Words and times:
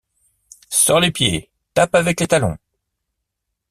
Sors 0.71 0.99
les 0.99 1.11
pieds, 1.11 1.51
tape 1.75 1.93
avec 1.93 2.19
les 2.19 2.27
talons. 2.27 2.57